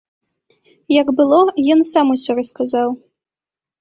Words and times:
Як 0.99 1.07
было, 1.21 1.41
ён 1.75 1.79
сам 1.93 2.05
усё 2.17 2.31
расказаў. 2.41 2.89